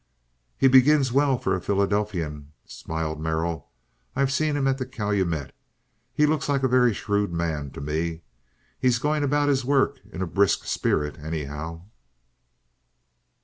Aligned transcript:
"He 0.57 0.67
begins 0.67 1.11
well 1.11 1.37
for 1.37 1.53
a 1.55 1.61
Philadelphian," 1.61 2.53
smiled 2.65 3.21
Merrill. 3.21 3.69
"I've 4.15 4.31
seen 4.31 4.57
him 4.57 4.67
at 4.67 4.79
the 4.79 4.85
Calumet. 4.87 5.53
He 6.11 6.25
looks 6.25 6.49
like 6.49 6.63
a 6.63 6.67
very 6.67 6.91
shrewd 6.91 7.31
man 7.31 7.69
to 7.69 7.81
me. 7.81 8.23
He's 8.79 8.97
going 8.97 9.23
about 9.23 9.47
his 9.47 9.63
work 9.63 9.99
in 10.11 10.23
a 10.23 10.25
brisk 10.25 10.65
spirit, 10.65 11.19
anyhow." 11.19 11.83